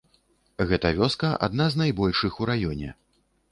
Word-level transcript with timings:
Гэта 0.71 0.91
вёска 0.99 1.29
адна 1.49 1.69
з 1.75 1.83
найбольшых 1.83 2.41
у 2.45 2.51
раёне. 2.53 2.89